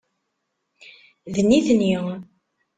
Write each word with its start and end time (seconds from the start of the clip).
D 1.33 1.35
nitni. 1.43 1.97